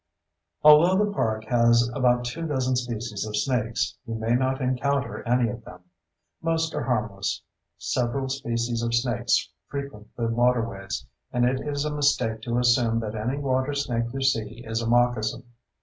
Although 0.63 0.97
the 1.05 1.13
park 1.13 1.45
has 1.45 1.87
about 1.93 2.25
two 2.25 2.47
dozen 2.47 2.75
species 2.75 3.23
of 3.23 3.35
snakes, 3.37 3.95
you 4.07 4.15
may 4.15 4.33
not 4.33 4.59
encounter 4.59 5.21
any 5.27 5.47
of 5.47 5.63
them. 5.63 5.81
Most 6.41 6.73
are 6.73 6.81
harmless—several 6.81 8.29
species 8.29 8.81
of 8.81 8.95
snakes 8.95 9.47
frequent 9.67 10.07
the 10.15 10.25
waterways, 10.29 11.05
and 11.31 11.45
it 11.45 11.61
is 11.61 11.85
a 11.85 11.93
mistake 11.93 12.41
to 12.41 12.57
assume 12.57 12.99
that 13.01 13.13
any 13.13 13.37
water 13.37 13.75
snake 13.75 14.11
you 14.11 14.21
see 14.23 14.63
is 14.65 14.81
a 14.81 14.87
moccasin. 14.89 15.43